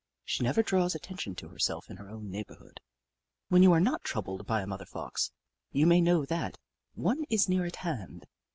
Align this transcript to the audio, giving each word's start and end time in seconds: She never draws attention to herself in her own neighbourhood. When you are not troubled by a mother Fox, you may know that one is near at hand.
She 0.23 0.41
never 0.43 0.63
draws 0.63 0.95
attention 0.95 1.35
to 1.35 1.49
herself 1.49 1.87
in 1.87 1.97
her 1.97 2.09
own 2.09 2.31
neighbourhood. 2.31 2.79
When 3.49 3.61
you 3.61 3.71
are 3.71 3.79
not 3.79 4.03
troubled 4.03 4.47
by 4.47 4.61
a 4.61 4.65
mother 4.65 4.87
Fox, 4.87 5.31
you 5.71 5.85
may 5.85 6.01
know 6.01 6.25
that 6.25 6.57
one 6.95 7.23
is 7.29 7.47
near 7.47 7.65
at 7.65 7.75
hand. 7.85 8.25